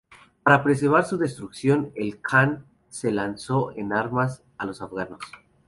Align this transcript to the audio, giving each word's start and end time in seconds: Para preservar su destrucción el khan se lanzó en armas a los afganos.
Para 0.41 0.63
preservar 0.63 1.05
su 1.05 1.19
destrucción 1.19 1.91
el 1.93 2.19
khan 2.21 2.65
se 2.89 3.11
lanzó 3.11 3.71
en 3.75 3.93
armas 3.93 4.41
a 4.57 4.65
los 4.65 4.81
afganos. 4.81 5.19